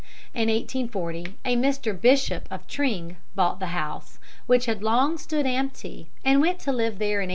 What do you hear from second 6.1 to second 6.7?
and went